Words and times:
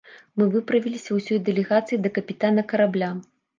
Мы 0.41 0.45
выправіліся 0.55 1.17
ўсёй 1.19 1.39
дэлегацыяй 1.51 2.01
да 2.07 2.15
капітана 2.19 2.67
карабля. 2.75 3.15